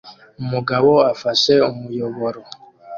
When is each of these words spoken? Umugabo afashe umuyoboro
Umugabo 0.43 0.91
afashe 1.13 1.53
umuyoboro 1.71 2.41